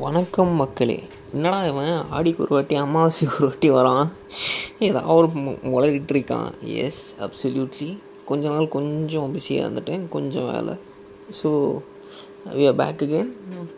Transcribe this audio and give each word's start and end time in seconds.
வணக்கம் 0.00 0.52
மக்களே. 0.58 0.96
என்னடா 1.34 1.64
இவன்? 1.70 2.04
ஆடிக்கு 2.10 2.42
ஒரு 2.44 2.54
வாட்டி 2.54 2.74
அமாவாசைக்கு 2.82 3.34
ஒரு 3.38 3.46
வாட்டி 3.48 3.68
வரான். 3.70 4.06
ஏதாவது 4.86 5.14
ஒரு 5.14 5.28
உளறிட்டு 5.72 6.12
இருக்கான். 6.14 6.48
எஸ் 6.84 7.00
அப்சல்யூட்லி 7.24 7.88
கொஞ்ச 8.24 8.48
நாள் 8.48 8.68
கொஞ்சம் 8.68 9.32
பிஸியாக 9.32 9.64
இருந்துட்டேன். 9.64 10.08
கொஞ்சம் 10.14 10.48
வேலை. 10.52 10.74
So 11.40 11.50
we 12.54 12.64
are 12.70 12.78
back 12.82 13.02
again 13.06 13.32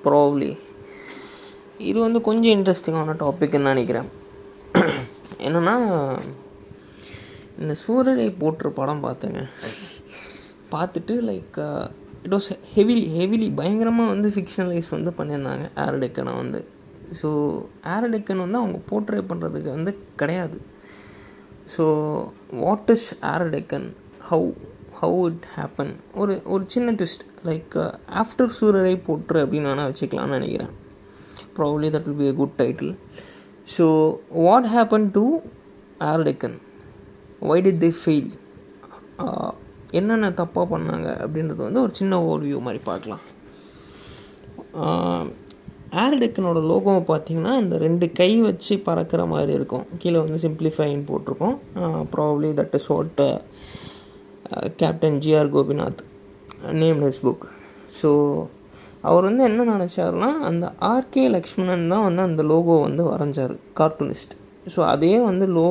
probably 0.04 0.50
இது 1.90 1.98
வந்து 2.00 2.20
கொஞ்சம் 2.28 2.54
இன்ட்ரெஸ்டிங்கான 2.58 3.16
டாபிக்னு 3.24 3.70
நினைக்கிறேன். 3.72 4.08
என்னென்னா 5.48 5.76
இந்த 7.58 7.76
சூரரை 7.86 8.28
போட்டுற 8.44 8.68
படம் 8.80 9.04
பார்த்தேங்க. 9.08 9.42
பார்த்துட்டு 10.74 11.16
like 11.30 11.60
it 12.24 12.34
was 12.36 12.48
heavily 12.74 13.04
heavily 13.16 13.48
பயங்கரமாக 13.60 14.12
வந்து 14.14 14.28
ஃபிக்ஷனலைஸ் 14.34 14.90
வந்து 14.96 15.10
பண்ணியிருந்தாங்க 15.18 15.66
ஆரடெக்கனை 15.84 16.34
வந்து. 16.42 16.60
ஸோ 17.20 17.28
ஆரடெக்கன் 17.94 18.44
வந்து 18.44 18.60
அவங்க 18.62 18.78
போர்ட்ரே 18.90 19.20
பண்ணுறதுக்கு 19.30 19.70
வந்து 19.76 19.92
கிடையாது. 20.20 20.58
So 21.74 21.84
what 22.62 22.92
is 22.94 23.08
Air Deccan 23.32 23.88
how 24.30 24.48
how 25.00 25.18
it 25.30 25.46
happen 25.56 25.92
ஒரு 26.22 26.34
ஒரு 26.54 26.64
சின்ன 26.74 26.92
ட்விஸ்ட் 26.98 27.24
லைக் 27.48 27.74
ஆஃப்டர் 28.22 28.54
சூரரை 28.58 28.94
போற்று 29.06 29.38
அப்படின்னு 29.44 29.70
வேணால் 29.70 29.90
வச்சுக்கலாம்னு 29.90 30.36
நினைக்கிறேன். 30.38 30.72
Probably 31.58 31.88
that 31.94 32.06
will 32.08 32.20
B 32.22 32.28
a 32.30 32.34
good 32.40 32.56
title 32.60 32.92
so 33.74 33.84
what 34.46 34.68
happen 34.74 35.06
to 35.16 35.24
ஏரடெக்கன் 36.12 36.56
why 37.50 37.58
did 37.66 37.82
they 37.84 37.90
fail 38.00 38.30
என்னென்ன 40.00 40.30
தப்பாக 40.40 40.66
பண்ணாங்க 40.74 41.08
அப்படின்றது 41.24 41.62
வந்து 41.68 41.82
ஒரு 41.84 41.92
சின்ன 42.00 42.18
ஓவியூ 42.32 42.58
மாதிரி 42.66 42.80
பார்க்கலாம். 42.90 43.24
ஏர்டெக்கனோட 46.02 46.60
லோகோவை 46.70 47.02
பார்த்தீங்கன்னா 47.10 47.52
இந்த 47.62 47.74
ரெண்டு 47.84 48.06
கை 48.20 48.30
வச்சு 48.46 48.74
பறக்கிற 48.86 49.22
மாதிரி 49.32 49.52
இருக்கும். 49.58 49.84
கீழே 50.02 50.18
வந்து 50.24 50.38
சிம்பிளிஃபைன்னு 50.46 51.06
போட்டிருக்கோம். 51.10 51.56
Probably 52.14 52.50
that 52.60 52.74
is 52.78 52.90
what 52.94 53.22
captain 54.80 55.18
GR 55.24 55.52
Gopinath 55.54 56.02
name 56.80 57.00
his 57.06 57.22
book 57.26 57.44
so 58.00 58.10
அவர் 59.08 59.26
வந்து 59.28 59.42
என்ன 59.48 59.64
நினச்சாருன்னா 59.70 60.28
அந்த 60.48 60.66
ஆர்கே 60.92 61.24
லக்ஷ்மணன் 61.36 61.90
தான் 61.92 62.04
வந்து 62.06 62.22
அந்த 62.28 62.42
லோகோ 62.52 62.74
வந்து 62.86 63.02
வரைஞ்சார் 63.10 63.54
கார்ட்டூனிஸ்ட் 63.80 64.34
ஸோ 64.74 64.80
அதே 64.92 65.14
வந்து 65.28 65.46
லோ 65.56 65.66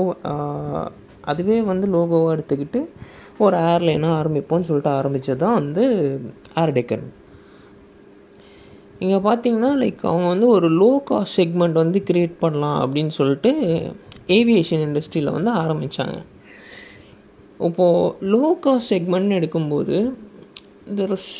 அதுவே 1.31 1.57
வந்து 1.71 1.87
லோகோவாக 1.95 2.35
எடுத்துக்கிட்டு 2.35 2.79
ஒரு 3.39 3.55
ஏர்லைனாக 3.69 4.17
ஆரம்பிப்போம்னு 4.19 4.67
சொல்லிட்டு 4.67 4.91
ஆரம்பித்தது 4.91 5.37
தான் 5.37 5.53
வந்து 5.53 5.83
ஏர் 6.57 6.73
டெக்கன் 6.73 7.05
இங்கே 8.99 9.19
பார்த்தீங்கன்னா 9.19 9.71
லைக் 9.75 10.01
அவங்க 10.05 10.27
வந்து 10.27 10.47
ஒரு 10.47 10.67
லோ 10.73 10.91
காஸ்ட் 11.09 11.37
செக்மெண்ட் 11.39 11.73
வந்து 11.73 11.99
க்ரியேட் 12.03 12.35
பண்ணலாம் 12.39 12.77
அப்படின்னு 12.81 13.13
சொல்லிட்டு 13.17 13.51
ஏவியேஷன் 14.29 14.83
இண்டஸ்ட்ரியில் 14.85 15.31
வந்து 15.31 15.51
ஆரம்பித்தாங்க 15.51 16.19
இப்போது 17.59 18.29
லோ 18.33 18.45
காஸ்ட் 18.63 18.91
செக்மெண்ட்னு 18.93 19.39
எடுக்கும்போது 19.39 19.97
there 20.97 21.11
is 21.11 21.31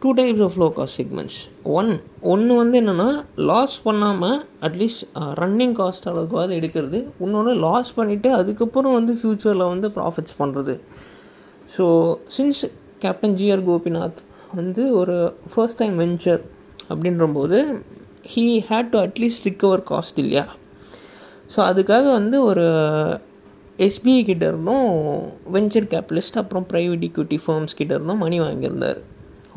two 0.00 0.10
types 0.12 0.42
of 0.42 0.58
low 0.58 0.68
cost 0.76 0.98
segments 1.00 1.38
one 1.72 1.90
ஒன்று 2.22 2.52
வந்து 2.54 2.76
என்னென்னா 2.80 3.08
லாஸ் 3.36 3.76
பண்ணாமல் 3.84 4.38
அட்லீஸ்ட் 4.62 5.04
ரன்னிங் 5.34 5.74
காஸ்ட் 5.80 6.06
uh, 6.06 6.12
அளவுக்காவது 6.12 6.52
எடுக்கிறது. 6.60 7.00
இன்னொன்று 7.20 7.54
லாஸ் 7.54 7.90
பண்ணிவிட்டு 7.96 8.30
அதுக்கப்புறம் 8.30 8.92
வந்து 8.92 9.14
ஃப்யூச்சரில் 9.20 9.70
வந்து 9.70 9.88
ப்ராஃபிட்ஸ் 9.88 10.38
பண்ணுறது 10.38 10.76
so 11.76 11.84
since 12.36 12.62
captain 13.02 13.36
GR 13.40 13.64
Gopinath 13.68 14.20
வந்து 14.58 14.82
ஒரு 15.00 15.16
first 15.52 15.78
time 15.78 15.96
venture 16.02 16.42
அப்படின்றபோது 16.90 17.58
he 18.32 18.44
had 18.70 18.90
to 18.94 18.98
at least 18.98 19.46
recover 19.48 19.82
cost 19.90 20.18
இல்லையா? 20.18 20.44
ஸோ 21.54 21.58
அதுக்காக 21.70 22.04
வந்து 22.12 22.36
ஒரு 22.44 22.66
எஸ்பிஐ 23.78 24.24
கிட்ட 24.24 24.44
இருந்தும் 24.46 24.88
வெஞ்சர் 25.54 25.88
கேபிட்டலிஸ்ட் 25.92 26.40
அப்புறம் 26.42 26.66
ப்ரைவேட் 26.72 27.06
இக்விட்டி 27.08 27.38
ஃபர்ம்ஸ் 27.44 27.78
கிட்ட 27.78 27.92
இருந்தும் 27.94 28.22
மணி 28.24 28.38
வாங்கியிருந்தார். 28.40 29.00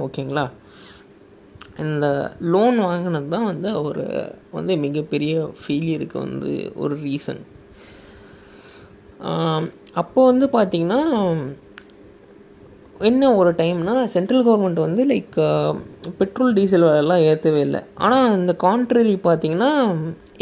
ஓகேங்களா 0.06 0.46
இந்த 1.84 2.08
லோன் 2.54 2.78
வாங்கினது 2.88 3.30
தான் 3.36 3.50
வந்து 3.52 3.70
அவர் 3.80 4.02
வந்து 4.52 4.74
மிகப்பெரிய 4.86 5.34
ஃபெயிலியருக்கு 5.62 6.18
வந்து 6.18 6.52
ஒரு 6.76 6.96
ரீசன் 7.04 7.42
அப்போ 10.02 10.22
வந்து 10.26 10.46
பார்த்திங்கன்னா 10.56 11.02
என்ன 13.10 13.30
ஒரு 13.40 13.52
டைம்னால் 13.60 14.10
சென்ட்ரல் 14.14 14.44
கவர்மெண்ட் 14.48 14.80
வந்து 14.86 15.02
லைக் 15.10 15.36
பெட்ரோல் 16.20 16.56
டீசல் 16.58 16.86
எல்லாம் 17.02 17.24
ஏற்றவே 17.30 17.62
இல்லை. 17.68 17.82
ஆனால் 18.06 18.36
இந்த 18.40 18.54
கான்ட்ரரி 18.66 19.16
பார்த்திங்கன்னா 19.28 19.72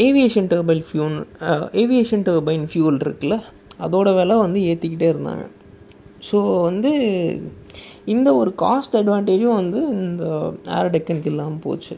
aviation 0.06 0.50
turbine 0.52 0.86
fuel 0.88 1.18
aviation 1.82 2.26
turbine 2.28 2.66
fuel 2.72 3.00
இருக்குல்ல 3.06 3.38
அதோட 3.86 4.10
விலை 4.20 4.38
வந்து 4.46 4.60
ஏற்றிக்கிட்டே 4.72 5.10
இருந்தாங்க. 5.14 5.46
ஸோ 6.30 6.38
வந்து 6.70 6.92
இந்த 8.14 8.30
ஒரு 8.42 8.52
காஸ்ட் 8.64 8.98
அட்வான்டேஜும் 9.00 9.60
வந்து 9.62 9.80
இந்த 10.06 10.26
ஏர்டெக்கனுக்கு 10.80 11.32
இல்லாமல் 11.34 11.64
போச்சு. 11.66 11.96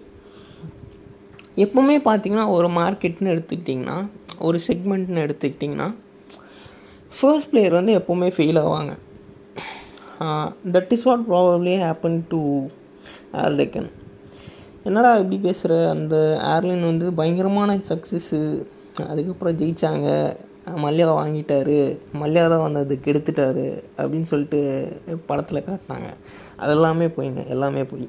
எப்போவுமே 1.64 1.98
பார்த்தீங்கன்னா 2.10 2.48
ஒரு 2.58 2.68
மார்க்கெட்னு 2.82 3.34
எடுத்துக்கிட்டிங்கன்னா 3.34 3.98
ஒரு 4.48 4.60
செக்மெண்ட்னு 4.68 5.24
எடுத்துக்கிட்டிங்கன்னா 5.26 5.90
ஃபர்ஸ்ட் 7.18 7.52
பிளேயர் 7.52 7.80
வந்து 7.80 7.94
எப்போவுமே 8.00 8.30
ஃபெயில் 8.38 8.60
ஆவாங்க. 8.64 8.94
That 10.74 10.94
is 10.96 11.04
what 11.04 11.26
probably 11.30 11.76
happen 11.84 12.22
to 12.28 12.42
ஏர்லைக்கன் 13.34 13.90
என்னடா 14.84 15.16
இப்படி 15.16 15.38
பேசுகிற 15.38 15.90
அந்த 15.90 16.16
ஏர்லைன் 16.44 16.84
வந்து 16.84 17.14
பயங்கரமான 17.14 17.76
சக்ஸஸ்ஸு 17.76 18.66
அதுக்கப்புறம் 19.08 19.58
ஜெயித்தாங்க 19.58 20.38
மல்யா 20.84 21.08
வாங்கிட்டாரு. 21.20 21.98
மல்யா 22.14 22.48
தான் 22.50 22.62
வந்து 22.62 22.80
அது 22.80 23.00
கெடுத்துட்டாரு 23.06 23.84
அப்படின்னு 23.98 24.22
சொல்லிட்டு 24.22 24.60
படத்தில் 25.26 25.64
காட்டினாங்க. 25.64 26.10
அதெல்லாமே 26.60 27.08
போயிங்க 27.18 27.48
எல்லாமே 27.48 27.84
போய். 27.84 28.08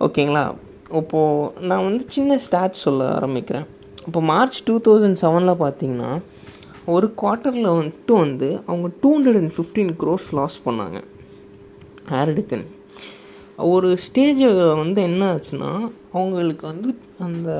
ஓகேங்களா? 0.00 0.54
இப்போது 0.92 1.66
நான் 1.66 1.84
வந்து 1.84 2.04
சின்ன 2.08 2.38
ஸ்டாட்ச் 2.46 2.84
சொல்ல 2.86 3.08
ஆரம்பிக்கிறேன். 3.08 3.66
இப்போ 4.06 4.20
மார்ச் 4.20 4.64
டூ 4.64 4.80
தௌசண்ட் 4.80 5.20
செவனில் 5.20 5.62
பார்த்தீங்கன்னா 5.62 6.10
ஒரு 6.94 7.06
குவார்ட்டரில் 7.20 7.68
வந்துட்டு 7.76 8.14
வந்து 8.24 8.48
அவங்க 8.66 8.88
two 9.00 9.08
hundred 9.14 9.38
and 9.40 9.54
fifteen 9.56 9.92
crores 10.00 10.28
loss 10.38 10.56
பண்ணாங்க 10.64 10.98
ஏர்டுக்கன் 12.20 12.66
ஒரு 13.74 13.88
ஸ்டேஜ் 14.06 14.42
வந்து 14.82 15.00
என்ன 15.02 15.22
ஆச்சுன்னா 15.34 15.70
அவங்களுக்கு 16.12 16.64
வந்து 16.66 16.90
அந்த 17.26 17.50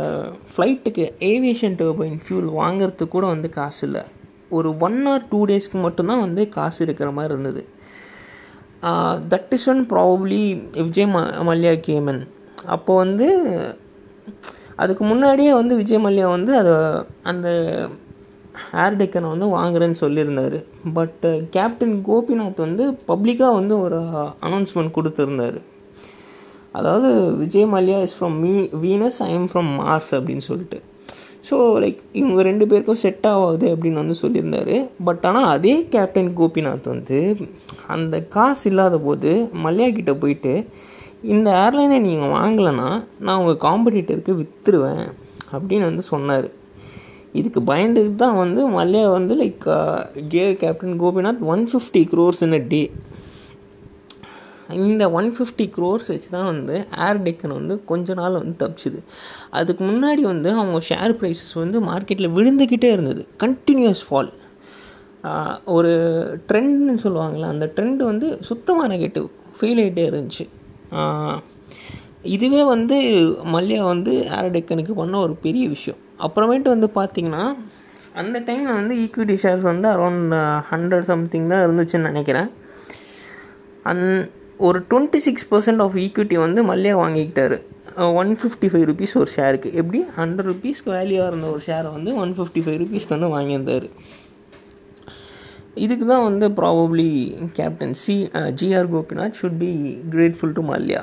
ஃப்ளைட்டுக்கு 0.51 1.05
ஏவியேஷன் 1.31 1.77
டர்பைன் 1.81 2.19
ஃபியூல் 2.25 2.49
வாங்கிறதுக்கு 2.61 3.15
கூட 3.15 3.27
வந்து 3.27 3.49
காசு 3.59 3.83
இல்லை. 3.87 4.03
ஒரு 4.57 4.69
ஒன் 4.87 4.99
ஆர் 5.07 5.25
டூ 5.29 5.41
டேஸ்க்கு 5.47 5.79
மட்டும்தான் 5.87 6.25
வந்து 6.27 6.43
காசு 6.57 6.81
இருக்கிற 6.87 7.09
மாதிரி 7.11 7.33
இருந்தது. 7.33 7.63
That 9.33 9.53
is 9.57 9.69
one 9.69 9.83
probably 9.93 10.41
Vijay 10.87 11.11
ம 11.15 11.21
மல்யா 11.49 11.75
கேமன் 11.89 12.23
அப்போ 12.75 12.93
வந்து 12.97 13.29
அதுக்கு 14.83 15.05
முன்னாடியே 15.05 15.53
வந்து 15.61 15.75
விஜய் 15.77 16.05
மல்யா 16.07 16.27
வந்து 16.37 16.53
அதை 16.57 16.75
அந்த 17.23 17.49
ஹேர்டெக்கனை 18.73 19.29
வந்து 19.33 19.47
வாங்குறேன்னு 19.57 19.99
சொல்லியிருந்தார். 20.03 20.59
பட்டு 20.99 21.31
கேப்டன் 21.57 21.97
கோபிநாத் 22.09 22.61
uh, 22.61 22.67
வந்து 22.67 22.85
பப்ளிக்காக 23.11 23.55
வந்து 23.61 23.75
ஒரு 23.85 24.01
அனௌன்ஸ்மெண்ட் 24.49 24.97
கொடுத்துருந்தாரு. 24.99 25.61
அதாவது 26.79 27.11
Vijay 27.43 27.71
Mallya 27.75 27.99
is 28.07 28.17
from 28.19 28.37
me 28.45 28.55
Venus 28.83 29.21
I 29.27 29.31
am 29.39 29.49
from 29.53 29.71
Mars 29.81 30.13
அப்படின்னு 30.19 30.45
சொல்லிட்டு. 30.51 30.79
ஸோ 31.49 31.57
லைக் 31.83 31.99
இவங்க 32.21 32.41
ரெண்டு 32.49 32.65
பேருக்கும் 32.71 33.03
செட் 33.03 33.27
ஆகாது 33.31 33.67
அப்படின்னு 33.75 34.03
வந்து 34.03 34.17
சொல்லியிருந்தாரு. 34.23 34.77
பட் 35.07 35.25
ஆனால் 35.29 35.49
அதே 35.55 35.75
கேப்டன் 35.95 36.31
கோபிநாத் 36.41 36.93
வந்து 36.95 37.19
அந்த 37.95 38.17
காசு 38.37 38.65
இல்லாத 38.71 38.99
போது 39.07 39.33
மல்யா 39.65 39.89
கிட்டே 39.99 40.15
போயிட்டு 40.23 40.55
இந்த 41.35 41.49
ஏர்லைனை 41.65 41.99
நீங்கள் 42.09 42.35
வாங்கலைன்னா 42.39 42.89
நான் 43.25 43.39
உங்கள் 43.43 43.63
காம்படிட்டருக்கு 43.67 44.35
விற்றுருவேன் 44.41 45.05
அப்படின்னு 45.55 45.89
வந்து 45.91 46.05
சொன்னார். 46.13 46.49
இதுக்கு 47.41 47.61
பயந்துட்டு 47.71 48.15
தான் 48.25 48.41
வந்து 48.43 48.61
மல்லையா 48.77 49.09
வந்து 49.19 49.35
like 49.43 49.65
uh, 49.77 49.99
K 50.33 50.45
captain 50.63 50.99
Gopinath 51.03 51.43
one 51.55 51.65
fifty 51.73 52.03
crores 52.13 52.43
in 52.47 52.57
a 52.61 52.63
day 52.73 52.83
இந்த 54.85 55.05
ஒன் 55.19 55.29
ஃபிஃப்டி 55.35 55.65
க்ரோர்ஸ் 55.75 56.09
வச்சு 56.13 56.29
தான் 56.31 56.49
வந்து 56.53 56.77
ஏர் 57.07 57.21
டெக்கன் 57.27 57.57
வந்து 57.59 57.75
கொஞ்ச 57.91 58.15
நாள் 58.21 58.39
வந்து 58.41 58.57
தப்பிச்சுது. 58.63 59.01
அதுக்கு 59.59 59.83
முன்னாடி 59.91 60.23
வந்து 60.33 60.51
அவங்க 60.61 60.79
ஷேர் 60.89 61.15
ப்ரைஸஸ் 61.21 61.53
வந்து 61.63 61.81
மார்க்கெட்டில் 61.91 62.35
விழுந்துக்கிட்டே 62.37 62.91
இருந்தது. 62.97 63.23
கண்டினியூஸ் 63.45 64.03
ஃபால் 64.09 64.31
ஒரு 65.77 65.93
ட்ரெண்ட்னு 66.49 66.97
சொல்லுவாங்களே 67.05 67.47
அந்த 67.53 67.67
ட்ரெண்ட் 67.77 68.03
வந்து 68.11 68.27
சுத்தமாக 68.49 68.91
நெகட்டிவ் 68.95 69.29
ஃபெயில் 69.59 69.81
ஆகிட்டே 69.85 70.05
இருந்துச்சு. 70.11 70.47
இதுவே 72.35 72.63
வந்து 72.75 72.97
மல்யா 73.55 73.81
வந்து 73.93 74.13
ஏர் 74.39 74.53
டெக்கனுக்கு 74.57 74.95
பண்ண 75.01 75.15
ஒரு 75.27 75.35
பெரிய 75.47 75.65
விஷயம். 75.77 76.01
அப்புறமேட்டு 76.25 76.69
வந்து 76.75 76.89
பார்த்திங்கன்னா 76.99 77.45
அந்த 78.21 78.37
டைமில் 78.47 78.77
வந்து 78.81 78.95
ஈக்விட்டி 79.05 79.37
ஷேர்ஸ் 79.43 79.67
வந்து 79.73 79.89
அரௌண்ட் 79.95 80.35
ஹண்ட்ரட் 80.71 81.09
சம்திங் 81.13 81.49
தான் 81.53 81.65
இருந்துச்சுன்னு 81.67 82.11
நினைக்கிறேன். 82.11 82.51
அந் 83.91 84.05
ஒரு 84.67 84.79
twenty 84.91 85.21
six 85.27 85.49
percent 85.51 85.83
of 85.85 85.97
equity 86.05 86.37
வந்து 86.45 86.61
மல்யா 86.71 86.95
வாங்கிக்கிட்டாரு. 87.03 87.59
ஒன் 88.21 88.31
ஃபிஃப்டி 88.41 88.69
ஃபைவ் 88.73 88.87
ருபீஸ் 88.91 89.15
ஒரு 89.23 89.31
ஷேருக்கு 89.37 89.69
எப்படி? 89.81 90.01
ஹண்ட்ரட் 90.19 90.49
ருபீஸ்க்கு 90.53 90.91
வேல்யூவாக 90.99 91.31
இருந்த 91.31 91.47
ஒரு 91.55 91.63
ஷேரை 91.67 91.91
வந்து 91.97 92.13
ஒன் 92.23 92.33
ஃபிஃப்டி 92.39 92.63
ஃபைவ் 92.65 92.79
ருபீஸ்க்கு 92.83 93.17
வந்து 93.17 93.31
வாங்கியிருந்தார். 93.37 93.87
இதுக்கு 95.85 96.05
தான் 96.13 96.27
வந்து 96.29 96.47
probably 96.59 97.09
captain 97.59 97.95
C 98.03 98.17
GR 98.61 98.91
Gopinath 98.95 99.39
should 99.41 99.59
be 99.63 99.71
grateful 100.15 100.57
to 100.59 100.63
Mallya 100.73 101.03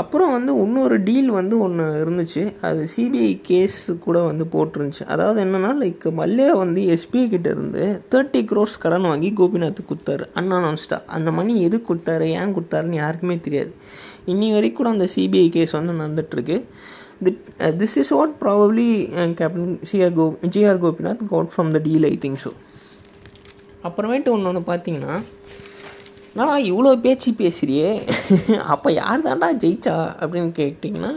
அப்புறம் 0.00 0.32
வந்து 0.36 0.52
இன்னொரு 0.64 0.96
டீல் 1.06 1.30
வந்து 1.38 1.54
ஒன்று 1.64 1.84
இருந்துச்சு. 2.02 2.42
அது 2.68 2.80
சிபிஐ 2.94 3.32
கேஸ் 3.48 3.78
கூட 4.04 4.18
வந்து 4.28 4.44
போட்டிருந்துச்சு. 4.54 5.04
அதாவது 5.14 5.38
என்னென்னா 5.44 5.72
லைக் 5.82 6.06
மல்லையா 6.20 6.52
வந்து 6.62 6.82
எஸ்பிஐ 6.94 7.24
கிட்ட 7.34 7.48
இருந்து 7.56 7.84
தேர்ட்டி 8.14 8.42
க்ரோர்ஸ் 8.50 8.78
கடன் 8.84 9.08
வாங்கி 9.10 9.30
கோபிநாத் 9.40 9.88
கொடுத்தாரு. 9.90 10.26
அன்அனௌன்ஸ்டா 10.42 10.98
அந்த 11.16 11.30
மணி 11.38 11.54
எது 11.68 11.78
கொடுத்தாரு? 11.88 12.28
ஏன் 12.40 12.54
கொடுத்தாருன்னு 12.58 13.00
யாருக்குமே 13.02 13.38
தெரியாது. 13.48 13.72
இன்னி 14.34 14.48
வரைக்கும் 14.56 14.80
கூட 14.80 14.90
அந்த 14.96 15.08
சிபிஐ 15.16 15.48
கேஸ் 15.58 15.78
வந்து 15.78 15.98
நடந்துட்டுருக்கு. 16.02 16.58
This 17.82 17.96
is 18.00 18.12
what 18.16 18.34
probably 18.42 18.88
captain 19.38 19.78
CR 19.90 20.12
go 20.18 20.26
GR 20.56 20.82
Gopinath 20.84 21.22
got 21.30 21.48
from 21.54 21.70
the 21.76 21.80
deal 21.86 22.06
I 22.10 22.18
think 22.24 22.40
so 22.44 22.50
அப்புறமேட்டு 23.88 24.28
ஒன்று 24.34 24.48
ஒன்று 24.50 24.62
பார்த்தீங்கன்னா 24.70 25.16
என்னடா 26.32 26.54
இவ்வளோ 26.70 26.90
பேச்சு 27.04 27.30
பேசுறியே? 27.38 27.90
அப்போ 28.74 28.88
யார் 29.02 29.26
தாண்டா 29.28 29.48
ஜெயிச்சா? 29.64 29.94
அப்படின்னு 30.20 30.50
கேட்டிங்கன்னா 30.60 31.12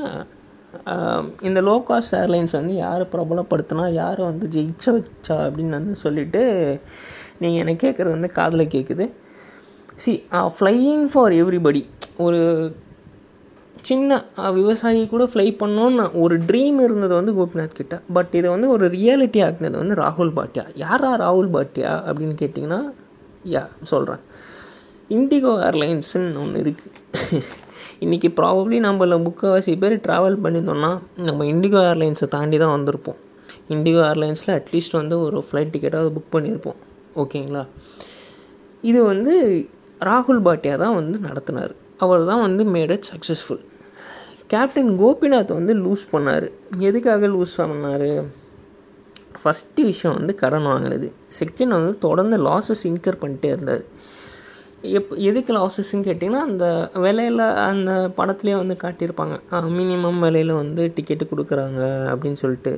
இந்த 1.48 1.60
லோ 1.68 1.74
காஸ்ட் 1.88 2.16
ஏர்லைன்ஸ் 2.20 2.54
வந்து 2.58 2.74
யார் 2.76 3.02
பிரபலப்படுத்தினா 3.14 3.86
யார் 4.02 4.22
வந்து 4.22 4.46
ஜெயிச்ச 4.56 4.86
வச்சா 4.98 5.36
அப்படின்னு 5.46 5.78
வந்து 5.80 5.96
சொல்லிவிட்டு 6.04 6.42
நீங்கள் 7.42 7.62
என்ன 7.64 7.74
கேட்குறது 7.84 8.16
வந்து 8.18 8.30
காதில் 8.38 8.72
கேட்குது 8.76 9.06
சி 10.04 10.14
ஃப்ளையிங் 10.58 11.06
ஃபார் 11.14 11.36
எவ்ரிபடி 11.42 11.82
ஒரு 12.26 12.40
சின்ன 13.90 14.18
விவசாயி 14.58 15.04
கூட 15.12 15.24
ஃப்ளை 15.34 15.48
பண்ணோன்னு 15.62 16.04
ஒரு 16.24 16.36
ட்ரீம் 16.50 16.80
இருந்தது 16.88 17.14
வந்து 17.20 17.34
கோபிநாத் 17.38 17.80
கிட்ட. 17.80 17.96
பட் 18.18 18.34
இதை 18.40 18.48
வந்து 18.56 18.68
ஒரு 18.70 18.88
ரியாலிட்டி 18.98 19.40
ஆக்குனது 19.48 19.78
வந்து 19.84 19.96
ராகுல் 20.04 20.36
பாட்டியா? 20.38 20.66
யாரா 20.84 21.12
ராகுல் 21.24 21.50
பாட்டியா 21.56 21.94
அப்படின்னு 22.10 22.36
கேட்டிங்கன்னா 22.42 22.82
யா 23.56 23.64
சொல்கிறேன் 23.92 24.22
இண்டிகோ 25.16 25.52
ஏர்லைன்ஸுன்னு 25.68 26.40
ஒன்று 26.42 26.60
இருக்குது 26.64 27.42
இன்றைக்கி 28.04 28.30
ப்ராபப்ளி 28.38 28.78
நம்மள 28.86 29.16
முக்கால்வாசி 29.26 29.72
பேர் 29.82 29.96
ட்ராவல் 30.06 30.38
பண்ணியிருந்தோம்னா 30.44 30.92
நம்ம 31.28 31.46
இண்டிகோ 31.54 31.80
ஏர்லைன்ஸை 31.90 32.28
தாண்டி 32.36 32.58
தான் 32.64 32.74
வந்திருப்போம். 32.76 33.18
இண்டிகோ 33.74 34.02
ஏர்லைன்ஸில் 34.12 34.54
அட்லீஸ்ட் 34.58 34.96
வந்து 35.00 35.16
ஒரு 35.26 35.40
ஃப்ளைட் 35.48 35.74
டிக்கெட்டாவது 35.74 36.12
புக் 36.18 36.32
பண்ணியிருப்போம். 36.36 36.78
ஓகேங்களா 37.24 37.64
இது 38.90 39.00
வந்து 39.12 39.34
ராகுல் 40.10 40.42
பாட்டியா 40.48 40.76
தான் 40.84 40.96
வந்து 41.00 41.18
நடத்தினார். 41.28 41.74
அவர் 42.06 42.24
தான் 42.32 42.44
வந்து 42.46 42.64
made 42.76 42.94
it 42.96 43.10
successful 43.12 43.62
captain 44.54 44.94
Gopinath 45.02 45.52
வந்து 45.58 45.74
லூஸ் 45.84 46.06
பண்ணார். 46.14 46.48
எதுக்காக 46.88 47.28
லூஸ் 47.36 47.54
பண்ணார்? 47.60 48.10
ஃபஸ்ட்டு 49.42 49.86
விஷயம் 49.92 50.18
வந்து 50.20 50.34
கடன் 50.42 50.68
வாங்கினது. 50.72 51.08
செகண்ட் 51.42 51.74
வந்து 51.78 51.94
தொடர்ந்து 52.08 52.40
லாஸஸ் 52.48 52.84
இன்கர் 52.90 53.22
பண்ணிட்டே 53.22 53.52
இருந்தார். 53.56 53.86
எப் 54.98 55.12
எதுக்கு 55.30 55.52
லாஸஸ்ன்னு 55.58 56.06
கேட்டிங்கன்னா 56.08 56.42
அந்த 56.50 56.66
விலையில் 57.04 57.44
அந்த 57.70 57.92
படத்துலேயே 58.18 58.56
வந்து 58.62 58.76
காட்டியிருப்பாங்க. 58.84 59.36
மினிமம் 59.78 60.20
விலையில் 60.26 60.54
வந்து 60.62 60.84
டிக்கெட்டு 60.96 61.26
கொடுக்குறாங்க 61.32 61.82
அப்படின்னு 62.12 62.42
சொல்லிட்டு. 62.44 62.74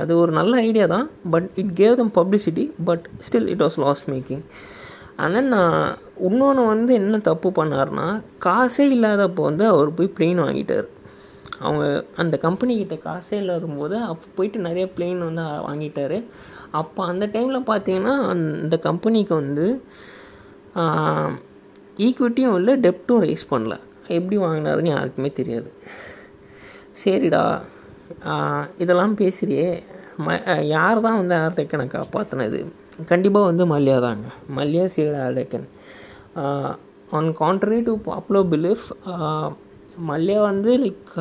அது 0.00 0.12
ஒரு 0.22 0.32
நல்ல 0.38 0.52
ஐடியா 0.68 0.86
தான். 0.94 1.06
But 1.34 1.48
it 1.60 1.72
gave 1.80 1.98
them 2.00 2.14
publicity 2.18 2.64
but 2.88 3.04
still 3.26 3.50
it 3.54 3.64
was 3.66 3.78
loss 3.84 4.04
making 4.12 4.44
ஆனால் 5.24 5.48
நான் 5.54 5.76
இன்னொன்று 6.28 6.62
வந்து 6.72 6.92
என்ன 7.00 7.18
தப்பு 7.30 7.48
பண்ணார்னா 7.58 8.06
காசே 8.46 8.84
இல்லாதப்போ 8.94 9.42
வந்து 9.50 9.64
அவர் 9.72 9.96
போய் 9.98 10.14
பிளெயின் 10.16 10.42
வாங்கிட்டார். 10.44 10.86
அவங்க 11.64 11.84
அந்த 12.22 12.36
கம்பெனிக்கிட்ட 12.46 12.96
காசே 13.08 13.36
இல்லாத 13.42 13.66
போது 13.80 13.96
அப்போ 14.10 14.26
போயிட்டு 14.36 14.58
நிறைய 14.68 14.86
பிளெயின் 14.96 15.20
வந்து 15.28 15.44
வாங்கிட்டார். 15.68 16.18
அப்போ 16.80 17.00
அந்த 17.12 17.24
டைமில் 17.34 17.68
பார்த்தீங்கன்னா 17.70 18.14
அந்த 18.34 18.76
கம்பெனிக்கு 18.88 19.34
வந்து 19.42 19.66
ஈக்விட்டியும் 22.06 22.56
இல்லை 22.58 22.74
டெப்ட்டும் 22.84 23.22
ரைஸ் 23.26 23.44
பண்ணல. 23.50 23.74
எப்படி 24.16 24.36
வாங்கினாருன்னு 24.44 24.94
யாருக்குமே 24.96 25.30
தெரியாது. 25.40 25.70
சரிடா. 27.02 27.42
இதெல்லாம் 28.82 29.16
பேசுகிறியே 29.20 29.68
ம 30.24 30.36
யார் 30.74 31.04
தான் 31.06 31.18
வந்து 31.20 31.34
ஆர்டெக்கனை 31.44 31.84
காப்பாற்றினது 31.96 32.58
கண்டிப்பாக 33.10 33.48
வந்து 33.50 33.64
மல்யா 33.74 33.96
தாங்க. 34.06 34.26
மல்யா 34.58 34.84
சீட 34.94 35.14
Air Deccan 35.26 35.66
on 37.18 37.30
contrary 37.42 37.78
to 37.88 37.92
popular 38.08 38.48
belief 38.52 38.86
Mallya 40.10 40.38
வந்து 40.50 40.70
லைக் 40.84 41.12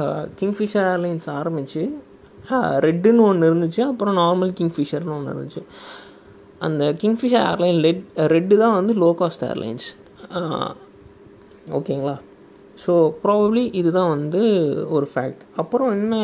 கிங்ஃபிஷர் 0.41 0.87
ஏர்லைன்ஸ் 0.93 1.27
ஆரம்பித்து 1.39 1.83
ரெட்டுன்னு 2.85 3.23
ஒன்று 3.29 3.49
இருந்துச்சு. 3.51 3.81
அப்புறம் 3.91 4.17
நார்மல் 4.21 4.53
கிங்ஃபிஷர்னு 4.59 5.15
ஒன்று 5.17 5.33
இருந்துச்சு. 5.33 5.63
அந்த 6.67 6.83
கிங்ஃபிஷர் 7.01 7.45
ஏர்லைன் 7.51 7.79
ரெட் 7.85 8.03
ரெட்டு 8.33 8.55
தான் 8.63 8.75
வந்து 8.79 8.93
லோ 9.03 9.09
காஸ்ட் 9.21 9.45
ஏர்லைன்ஸ் 9.51 9.87
ஓகேங்களா? 11.77 12.15
ஸோ 12.83 12.93
ப்ராபப்ளி 13.23 13.63
இதுதான் 13.79 14.11
வந்து 14.15 14.41
ஒரு 14.95 15.07
ஃபேக்ட் 15.13 15.41
அப்புறம் 15.61 15.89
என்ன 15.97 16.15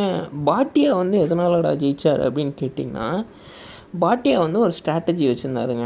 பாட்டியா 0.50 0.92
வந்து 1.02 1.18
எதனாலடா 1.26 1.72
ஜெயிச்சார் 1.84 2.22
அப்படின்னு 2.28 2.54
கேட்டிங்கன்னா 2.62 3.08
பாட்டியா 4.04 4.38
வந்து 4.46 4.60
ஒரு 4.66 4.74
ஸ்ட்ராட்டஜி 4.80 5.26
வச்சுருந்தாருங்க. 5.32 5.86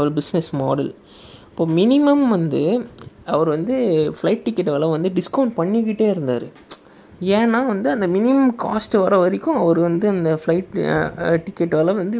ஒரு 0.00 0.10
பிஸ்னஸ் 0.18 0.50
மாடல் 0.62 0.90
இப்போ 1.50 1.64
மினிமம் 1.80 2.24
வந்து 2.36 2.62
அவர் 3.34 3.48
வந்து 3.56 3.76
ஃப்ளைட் 4.18 4.44
டிக்கெட் 4.46 4.72
விலை 4.74 4.88
வந்து 4.96 5.10
டிஸ்கவுண்ட் 5.18 5.54
பண்ணிக்கிட்டே 5.60 6.06
இருந்தார். 6.14 6.48
ஏன்னா 7.38 7.60
வந்து 7.72 7.88
அந்த 7.94 8.06
மினிமம் 8.16 8.52
காஸ்ட் 8.64 8.94
வர 9.04 9.14
வரைக்கும் 9.22 9.60
அவர் 9.62 9.78
வந்து 9.88 10.06
அந்த 10.14 10.30
ஃப்ளைட் 10.40 10.68
டிக்கெட் 11.46 11.76
விலை 11.78 11.94
வந்து 12.02 12.18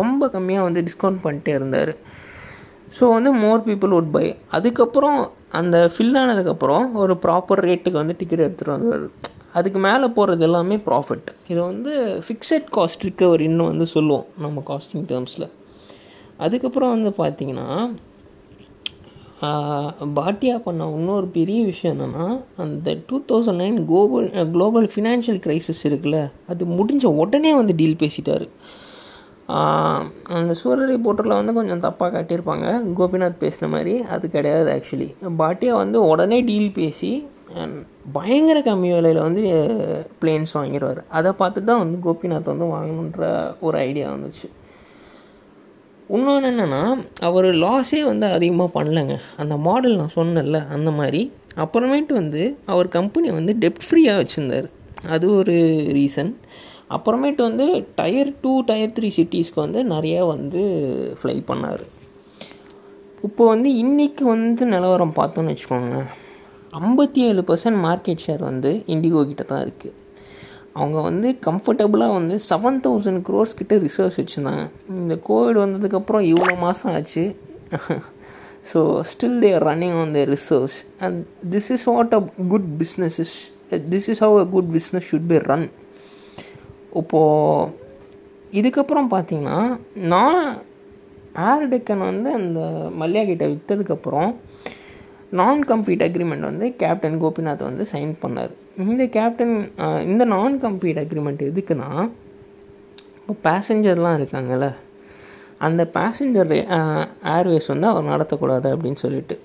ரொம்ப 0.00 0.26
கம்மியாக 0.34 0.66
வந்து 0.68 0.84
டிஸ்கவுண்ட் 0.88 1.20
பண்ணிட்டே 1.26 1.52
இருந்தார். 1.58 1.92
ஸோ 2.96 3.04
வந்து 3.16 3.30
மோர் 3.44 3.64
பீப்புள் 3.68 3.94
உட் 3.98 4.10
பை 4.16 4.26
அதுக்கப்புறம் 4.56 5.20
அந்த 5.58 5.76
ஃபில் 5.94 6.16
ஆனதுக்கப்புறம் 6.22 6.84
ஒரு 7.02 7.14
ப்ராப்பர் 7.24 7.62
ரேட்டுக்கு 7.68 8.00
வந்து 8.02 8.16
டிக்கெட் 8.20 8.44
எடுத்துகிட்டு 8.46 8.76
வந்தார். 8.76 9.04
அதுக்கு 9.58 9.80
மேலே 9.86 10.06
போகிறது 10.16 10.44
எல்லாமே 10.48 10.76
ப்ராஃபிட் 10.86 11.28
இது 11.50 11.60
வந்து 11.70 11.92
ஃபிக்ஸட் 12.26 12.70
காஸ்ட் 12.76 13.04
ரிக்கவரின்னு 13.08 13.68
வந்து 13.72 13.86
சொல்லுவோம் 13.96 14.26
நம்ம 14.44 14.62
காஸ்டிங் 14.70 15.06
டேர்ம்ஸில் 15.12 15.46
அதுக்கப்புறம் 16.44 16.92
வந்து 16.94 17.10
பார்த்திங்கன்னா 17.20 17.68
பாட்டியா 20.18 20.56
பண்ண 20.66 20.88
இன்னொரு 20.98 21.26
பெரிய 21.36 21.60
விஷயம் 21.70 21.94
என்னென்னா 21.94 22.26
அந்த 22.64 22.96
two 23.08 23.16
thousand 23.30 23.60
nine 23.62 23.78
global 23.90 24.28
global 24.54 24.86
financial 24.94 25.40
crisis 25.46 25.82
இருக்குல்ல 25.88 26.20
அது 26.52 26.64
முடிஞ்ச 26.78 27.04
உடனே 27.22 27.52
வந்து 27.60 27.74
டீல் 27.80 28.00
பேசிட்டார். 28.04 28.46
அந்த 29.46 30.52
சூரரை 30.62 30.96
போட்டரில் 31.06 31.38
வந்து 31.38 31.52
கொஞ்சம் 31.52 31.84
தப்பாக 31.86 32.10
காட்டியிருப்பாங்க. 32.14 32.66
கோபிநாத் 32.98 33.42
பேசின 33.44 33.68
மாதிரி 33.68 33.94
அது 34.14 34.30
கிடையாது 34.30 34.68
ஆக்சுவலி 34.76 35.08
பாட்டியா 35.42 35.74
வந்து 35.82 35.98
உடனே 36.06 36.38
டீல் 36.42 36.76
பேசி 36.80 37.12
பயங்கர 38.12 38.58
கம்மி 38.60 38.90
விலையில் 38.94 39.24
வந்து 39.26 39.42
பிளேன்ஸ் 40.20 40.54
வாங்கிடுவார் 40.58 41.00
அதை 41.08 41.32
பார்த்து 41.32 41.64
தான் 41.64 41.82
வந்து 41.82 41.98
கோபிநாத் 42.06 42.52
வந்து 42.52 42.66
வாங்கணுன்ற 42.74 43.24
ஒரு 43.60 43.76
ஐடியா 43.78 44.06
வந்துச்சு. 44.12 44.48
இன்னொன்று 46.08 46.48
என்னென்னா 46.50 46.82
அவர் 47.20 47.48
லாஸே 47.64 48.00
வந்து 48.04 48.26
அதிகமாக 48.26 48.70
பண்ணலைங்க. 48.78 49.14
அந்த 49.36 49.56
மாடல் 49.66 50.00
நான் 50.00 50.16
சொன்னேன்ல 50.16 50.58
அந்த 50.68 50.90
மாதிரி. 50.90 51.22
அப்புறமேட்டு 51.64 52.12
வந்து 52.12 52.42
அவர் 52.66 52.88
கம்பெனி 52.88 53.30
வந்து 53.30 53.52
டெப்ட் 53.60 53.86
ஃப்ரீயாக 53.86 54.20
வச்சுருந்தார். 54.22 54.68
அது 55.14 55.26
ஒரு 55.34 55.54
ரீசன் 55.98 56.32
அப்புறமேட்டு 56.96 57.42
வந்து 57.48 57.66
டயர் 57.98 58.30
டூ 58.42 58.52
டயர் 58.70 58.94
த்ரீ 58.96 59.08
சிட்டிஸ்க்கு 59.16 59.60
வந்து 59.64 59.80
நிறையா 59.94 60.20
வந்து 60.34 60.62
ஃப்ளை 61.20 61.36
பண்ணார். 61.50 61.84
இப்போ 63.28 63.42
வந்து 63.52 63.68
இன்றைக்கி 63.82 64.24
வந்து 64.34 64.64
நிலவரம் 64.72 65.18
பார்த்தோன்னு 65.18 65.52
வச்சுக்கோங்க 65.52 65.98
ஐம்பத்தி 66.80 67.20
ஏழு 67.28 67.42
பர்சன்ட் 67.50 67.78
மார்க்கெட் 67.86 68.24
ஷேர் 68.24 68.42
வந்து 68.50 68.70
இண்டிகோ 68.94 69.20
கிட்ட 69.30 69.44
தான் 69.52 69.62
இருக்குது 69.66 69.94
அவங்க 70.78 70.98
வந்து 71.08 71.28
கம்ஃபர்டபுளாக 71.46 72.16
வந்து 72.18 72.36
செவன் 72.48 72.80
தௌசண்ட் 72.84 73.20
க்ரோர்ஸ் 73.26 73.58
கிட்ட 73.58 73.74
ரிசர்வ்ஸ் 73.84 74.18
வச்சுருந்தாங்க. 74.20 74.64
இந்த 75.02 75.16
கோவிட் 75.28 75.60
வந்ததுக்கப்புறம் 75.64 76.24
இவ்வளோ 76.32 76.54
மாதம் 76.64 76.92
ஆச்சு. 76.96 77.24
So 78.70 78.80
still 79.10 79.38
they're 79.44 79.64
running 79.68 79.96
on 80.02 80.12
their 80.16 80.30
reserves 80.34 80.78
and 81.06 81.18
this 81.54 81.70
is 81.76 81.86
what 81.92 82.14
a 82.18 82.20
good 82.52 82.68
business 82.82 83.18
is 83.24 83.36
this 83.94 84.08
is 84.14 84.22
how 84.26 84.36
a 84.42 84.46
good 84.54 84.70
business 84.76 85.06
should 85.10 85.28
be 85.32 85.38
run 85.52 85.66
இப்போது 87.00 87.70
இதுக்கப்புறம் 88.58 89.08
பார்த்தீங்கன்னா 89.14 89.58
நான் 90.12 90.42
ஏர் 91.50 91.64
டெக்கன் 91.72 92.04
வந்து 92.10 92.28
அந்த 92.38 92.60
மல்லியா 93.00 93.22
கிட்ட 93.30 93.44
விற்றதுக்கப்புறம் 93.52 94.30
நான் 95.38 95.60
கம்ப்ளீட் 95.70 96.04
அக்ரிமெண்ட் 96.06 96.48
வந்து 96.50 96.66
கேப்டன் 96.82 97.20
கோபிநாத் 97.22 97.68
வந்து 97.68 97.84
சைன் 97.92 98.12
பண்ணார். 98.22 98.52
இந்த 98.92 99.04
கேப்டன் 99.16 99.54
இந்த 100.10 100.24
நான் 100.34 100.56
கம்ப்ளீட் 100.64 101.00
அக்ரிமெண்ட் 101.02 101.42
எதுக்குன்னா 101.50 101.90
இப்போ 103.20 103.34
பேசஞ்சர்லாம் 103.48 104.16
இருக்காங்கல்ல 104.20 104.68
அந்த 105.66 105.82
பேசஞ்சர் 105.94 106.54
ஏர்வேஸ் 107.34 107.68
வந்து 107.72 107.86
அவர் 107.90 108.10
நடத்தக்கூடாது 108.12 108.68
அப்படின்னு 108.74 109.02
சொல்லிட்டு 109.04 109.36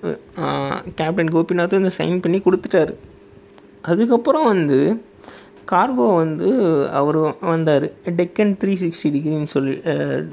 கேப்டன் 1.00 1.32
கோபிநாத் 1.34 1.78
வந்து 1.78 1.92
சைன் 1.98 2.22
பண்ணி 2.24 2.38
கொடுத்துட்டாரு. 2.46 2.94
அதுக்கப்புறம் 3.90 4.48
வந்து 4.52 4.78
கார்கோ 5.72 6.06
வந்து 6.20 6.48
அவர் 7.00 7.18
வந்தார். 7.50 7.86
டெக்கன் 8.20 8.54
த்ரீ 8.60 8.74
சிக்ஸ்டி 8.82 9.08
டிகிரின்னு 9.16 9.52
சொல்லி 9.54 9.76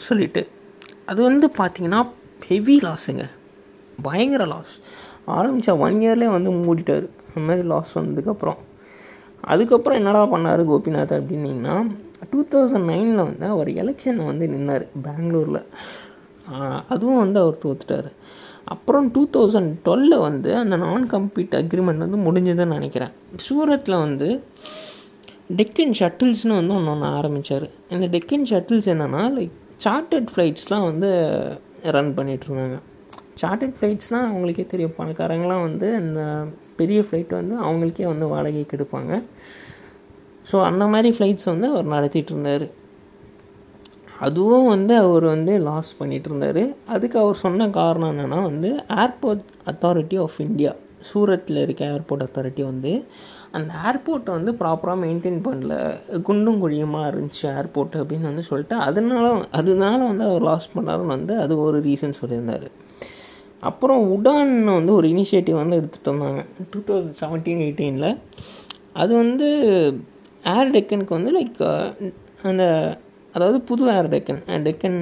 சொல்லிட்டு. 0.07 0.43
அது 1.11 1.19
வந்து 1.29 1.47
பார்த்தீங்கன்னா 1.57 2.01
ஹெவி 2.47 2.77
லாஸுங்க 2.85 3.25
பயங்கர 4.07 4.45
லாஸ் 4.53 4.73
ஆரம்பித்த 5.37 5.77
ஒன் 5.85 5.95
இயர்லேயே 6.05 6.31
வந்து 6.37 6.51
மூடிட்டார். 6.63 7.05
அந்த 7.27 7.45
மாதிரி 7.47 7.67
லாஸ் 7.73 7.93
வந்ததுக்கப்புறம். 7.99 8.59
அதுக்கப்புறம் 9.53 9.99
என்னடா 9.99 10.21
பண்ணார் 10.31 10.63
கோபிநாத் 10.71 11.13
அப்படின்னிங்கன்னா 11.17 11.75
டூ 12.31 12.39
தௌசண்ட் 12.53 12.87
நைனில் 12.91 13.23
வந்து 13.27 13.45
அவர் 13.55 13.69
எலெக்ஷனில் 13.81 14.29
வந்து 14.31 14.45
நின்னார் 14.53 14.85
பெங்களூரில். 15.05 15.61
அதுவும் 16.93 17.21
வந்து 17.23 17.39
அவர் 17.43 17.61
தோத்துட்டார். 17.65 18.09
அப்புறம் 18.73 19.05
டூ 19.15 19.21
தௌசண்ட் 19.35 19.71
டுவெலில் 19.85 20.23
வந்து 20.27 20.49
அந்த 20.61 20.75
நான் 20.83 21.03
கம்ப்ளீட் 21.11 21.57
அக்ரிமெண்ட் 21.59 22.03
வந்து 22.05 22.19
முடிஞ்சதுன்னு 22.25 22.77
நினைக்கிறேன். 22.77 23.13
சூரத்தில் 23.45 24.03
வந்து 24.05 24.29
டெக்கன் 25.49 25.93
ஷட்டில்ஸ்னு 25.99 26.55
வந்து 26.55 26.73
ஒன்று 26.73 26.91
ஒன்று 26.91 27.05
ஆரம்பித்தார் 27.07 27.69
இந்த 27.89 28.07
டெக்கன் 28.07 28.47
ஷட்டில்ஸ் 28.49 28.87
என்னென்னா 28.87 29.21
லைக் 29.37 29.53
சார்ட்டட் 29.83 30.29
ஃப்ளைட்ஸ்லாம் 30.33 30.83
வந்து 30.83 31.09
ரன் 31.83 32.15
பண்ணிகிட்ருந்தாங்க 32.15 32.77
சார்ட்டட் 33.41 33.75
ஃப்ளைட்ஸ்னால் 33.79 34.27
அவங்களுக்கே 34.31 34.67
தெரியும். 34.67 34.95
பணக்காரங்களாம் 34.97 35.61
வந்து 35.61 35.95
அந்த 35.95 36.47
பெரிய 36.75 37.01
ஃப்ளைட் 37.01 37.29
வந்து 37.29 37.55
அவங்களுக்கே 37.55 38.05
வந்து 38.05 38.27
வாடகைக்கு 38.27 38.77
எடுப்பாங்க 38.77 39.23
ஸோ 40.51 40.61
அந்த 40.61 40.87
மாதிரி 40.87 41.17
ஃப்ளைட்ஸ் 41.17 41.45
வந்து 41.45 41.67
அவர் 41.67 41.85
நடத்திட்டு 41.85 42.33
இருந்தார் 42.33 42.67
அதுவும் 44.19 44.67
வந்து 44.67 44.95
அவர் 44.95 45.23
வந்து 45.23 45.59
லாஸ் 45.59 45.99
பண்ணிகிட்டு 45.99 46.23
இருந்தார் 46.23 46.75
அதுக்கு 46.85 47.19
அவர் 47.19 47.35
சொன்ன 47.35 47.69
காரணம் 47.69 48.11
என்னென்னா 48.11 48.41
வந்து 48.41 48.83
ஏர்போர்ட் 48.95 49.43
அத்தாரிட்டி 49.65 50.19
ஆஃப் 50.19 50.41
இந்தியா 50.41 50.75
சூரத்தில் 51.09 51.61
இருக்க 51.63 51.83
ஏர்போர்ட் 51.85 52.25
அத்தாரிட்டி 52.25 52.63
வந்து 52.63 52.91
அந்த 53.51 53.71
ஏர்போர்ட்டை 53.87 54.31
வந்து 54.37 54.51
ப்ராப்பராக 54.51 54.97
மெயின்டைன் 55.03 55.39
பண்ணல. 55.47 55.73
குண்டும் 56.27 56.61
குழியுமாக 56.63 57.09
இருந்துச்சு 57.11 57.45
ஏர்போர்ட் 57.59 57.95
அப்படின்னு 58.01 58.29
வந்து 58.31 58.43
சொல்லிட்டு 58.49 58.75
அதனால 58.87 59.25
அதனால 59.51 59.99
வந்து 60.05 60.25
அவர் 60.29 60.45
லாஸ் 60.49 60.73
பண்ணாருன்னு 60.75 61.15
வந்து 61.17 61.35
அது 61.43 61.53
ஒரு 61.59 61.79
ரீசன் 61.81 62.19
சொல்லியிருந்தார். 62.21 62.67
அப்புறம் 63.69 64.01
உடான் 64.15 64.53
வந்து 64.63 64.93
ஒரு 64.93 65.07
இனிஷியேட்டிவ் 65.07 65.61
வந்து 65.61 65.77
எடுத்துகிட்டு 65.79 66.13
வந்தாங்க. 66.13 66.43
டூ 66.71 66.79
தௌசண்ட் 66.87 67.17
செவன்டீன் 67.21 67.63
எயிட்டீனில் 67.67 68.17
அது 68.93 69.13
வந்து 69.15 69.47
ஏர் 70.55 70.73
டெக்கனுக்கு 70.75 71.17
வந்து 71.19 71.31
லைக் 71.39 71.61
அந்த 72.43 72.63
அதாவது 73.37 73.57
புது 73.69 73.85
ஏர் 73.95 74.11
டெக்கன் 74.13 74.43
டெக்கன் 74.67 75.01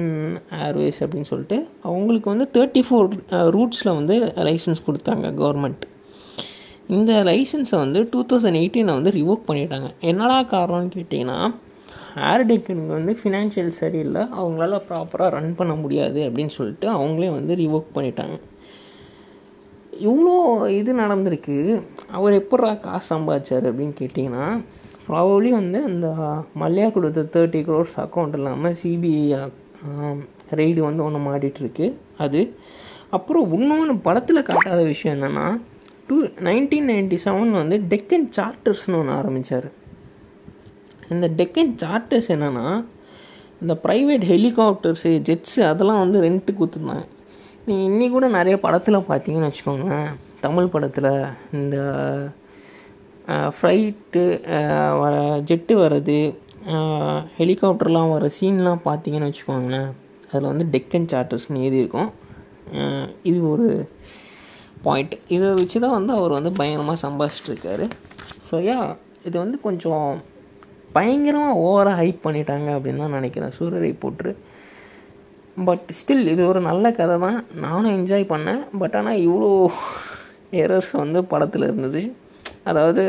ஏர்வேஸ் 0.68 1.02
அப்படின்னு 1.04 1.28
சொல்லிட்டு 1.32 1.58
அவங்களுக்கு 1.88 2.28
வந்து 2.34 2.46
தேர்ட்டி 2.56 2.82
ஃபோர் 2.86 3.12
ரூட்ஸில் 3.56 3.96
வந்து 4.00 4.16
லைசன்ஸ் 4.48 4.86
கொடுத்தாங்க 4.88 5.28
கவர்மெண்ட் 5.42 5.84
இந்த 6.96 7.12
லைசன்ஸை 7.28 7.76
வந்து 7.84 8.00
டூ 8.10 8.20
தௌசண்ட் 8.30 8.58
எயிட்டீனில் 8.60 8.96
வந்து 8.98 9.12
ரிவோக் 9.18 9.46
பண்ணிட்டாங்க. 9.46 9.88
என்னடா 10.10 10.36
காரணம்னு 10.52 10.90
கேட்டிங்கன்னா 10.96 11.38
ஏர் 12.28 12.44
டெக்கனுக்கு 12.50 12.92
வந்து 12.98 13.12
ஃபினான்ஷியல் 13.20 13.72
சரியில்லை. 13.78 14.22
அவங்களால 14.40 14.76
ப்ராப்பராக 14.90 15.30
ரன் 15.36 15.56
பண்ண 15.58 15.72
முடியாது 15.80 16.20
அப்படின்னு 16.26 16.54
சொல்லிட்டு 16.58 16.86
அவங்களே 16.98 17.30
வந்து 17.38 17.54
ரிவோக் 17.62 17.88
பண்ணிட்டாங்க. 17.96 18.36
இவ்வளோ 20.08 20.36
இது 20.78 20.90
நடந்திருக்கு. 21.02 21.56
அவர் 22.18 22.34
எப்படா 22.42 22.70
காசு 22.86 23.08
சம்பாதிச்சார் 23.12 23.68
அப்படின்னு 23.70 23.94
கேட்டிங்கன்னா 24.02 24.46
ப்ராபப்ளி 25.06 25.50
வந்து 25.60 25.78
அந்த 25.90 26.06
மல்லையா 26.62 26.88
கொடுத்த 26.96 27.24
தேர்ட்டி 27.34 27.60
க்ரோர்ஸ் 27.68 27.96
அக்கௌண்ட் 28.04 28.36
இல்லாமல் 28.38 28.76
சிபிஐ 28.82 29.40
ரெய்டு 30.60 30.80
வந்து 30.88 31.04
ஒன்று 31.06 31.20
மாட்டிகிட்ருக்கு 31.26 31.86
அது. 32.24 32.40
அப்புறம் 33.16 33.52
இன்னொன்று 33.56 33.94
படத்தில் 34.06 34.46
காட்டாத 34.48 34.80
விஷயம் 34.92 35.14
என்னென்னா 35.16 35.46
டூ 36.08 36.16
நைன்டீன் 36.48 36.88
நைன்டி 36.90 37.16
செவன் 37.24 37.58
வந்து 37.60 37.76
டெக்கன் 37.92 38.26
சார்ட்டர்ஸ்னு 38.36 38.98
ஒன்று 39.00 39.16
ஆரம்பித்தார் 39.18 39.68
இந்த 41.14 41.26
டெக்கன் 41.40 41.72
சார்ட்டர்ஸ் 41.82 42.28
என்னென்னா 42.34 42.66
இந்த 43.62 43.74
ப்ரைவேட் 43.84 44.24
ஹெலிகாப்டர்ஸு 44.32 45.10
ஜெட்ஸு 45.28 45.60
அதெல்லாம் 45.70 46.02
வந்து 46.04 46.18
ரெண்ட்டுக்கு 46.24 46.60
கொடுத்துருந்தாங்க. 46.60 47.06
நீங்கள் 47.66 47.86
இன்னி 47.90 48.06
கூட 48.14 48.26
நிறைய 48.38 48.56
படத்தில் 48.64 49.06
பார்த்தீங்கன்னு 49.10 49.48
வச்சுக்கோங்களேன் 49.50 50.10
தமிழ் 50.44 50.72
படத்தில் 50.74 51.10
இந்த 51.58 51.76
ஃப்ளைட்டு 53.56 54.22
வர 55.02 55.14
ஜெட்டு 55.48 55.74
வர்றது 55.82 56.18
ஹெலிகாப்டர்லாம் 57.38 58.12
வர 58.14 58.26
சீன்லாம் 58.38 58.84
பார்த்தீங்கன்னு 58.88 59.28
வச்சுக்கோங்களேன். 59.28 59.90
அதில் 60.30 60.50
வந்து 60.52 60.66
டெக்கன் 60.74 61.10
சார்ட்டர்ஸ்னு 61.12 61.62
எழுதியிருக்கும் 61.64 62.10
இது 63.30 63.38
ஒரு 63.52 63.66
பாயிண்ட் 64.86 65.14
இதை 65.34 65.48
வச்சு 65.60 65.78
தான் 65.84 65.96
வந்து 65.98 66.12
அவர் 66.18 66.36
வந்து 66.38 66.50
பயங்கரமாக 66.58 66.98
சம்பாதிச்சிட்ருக்காரு 67.04 67.84
ஸோ 68.46 68.56
யா 68.68 68.78
இது 69.28 69.36
வந்து 69.44 69.58
கொஞ்சம் 69.66 70.10
பயங்கரமாக 70.96 71.60
ஓவராக 71.64 72.00
ஹைப் 72.00 72.20
பண்ணிட்டாங்க 72.26 72.68
அப்படின்னு 72.76 73.02
தான் 73.04 73.16
நினைக்கிறேன். 73.18 73.54
சூரரை 73.56 73.90
போட்டு 74.04 74.30
பட் 75.68 75.86
ஸ்டில் 75.98 76.30
இது 76.34 76.42
ஒரு 76.50 76.60
நல்ல 76.68 76.86
கதை 76.98 77.16
தான் 77.24 77.38
நானும் 77.64 77.94
என்ஜாய் 77.98 78.24
பண்ணேன். 78.32 78.62
பட் 78.80 78.96
ஆனால் 79.00 79.20
இவ்வளோ 79.26 79.50
எரர்ஸ் 80.62 80.92
வந்து 81.02 81.20
படத்தில் 81.32 81.66
இருந்தது. 81.68 82.02
அதாவது 82.70 83.04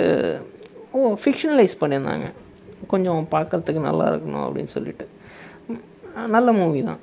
ஓ 0.91 1.13
ஃபிக்ஷனலைஸ் 1.24 1.75
பண்ணியிருந்தாங்க. 1.82 2.27
கொஞ்சம் 2.88 3.27
பார்க்குறதுக்கு 3.32 3.82
நல்லா 3.89 4.06
இருக்கணும் 4.12 4.46
அப்படின்னு 4.48 4.74
சொல்லிட்டு. 4.77 5.06
நல்ல 6.36 6.51
மூவி 6.60 6.82
தான். 6.89 7.01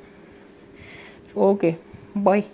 ஓகே 1.49 1.71
பாய் 2.25 2.45